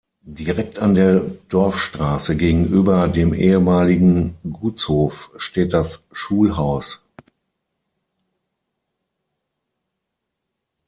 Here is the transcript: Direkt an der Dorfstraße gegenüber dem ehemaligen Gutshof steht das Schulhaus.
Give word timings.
Direkt 0.33 0.79
an 0.79 0.95
der 0.95 1.21
Dorfstraße 1.49 2.35
gegenüber 2.35 3.07
dem 3.07 3.35
ehemaligen 3.35 4.35
Gutshof 4.51 5.29
steht 5.37 5.73
das 5.73 6.01
Schulhaus. 6.11 7.03